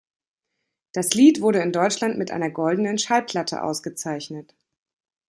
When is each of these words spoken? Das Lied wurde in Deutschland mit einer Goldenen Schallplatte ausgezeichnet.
Das 0.93 1.13
Lied 1.13 1.41
wurde 1.41 1.59
in 1.59 1.71
Deutschland 1.71 2.17
mit 2.17 2.31
einer 2.31 2.49
Goldenen 2.49 2.97
Schallplatte 2.97 3.61
ausgezeichnet. 3.61 4.55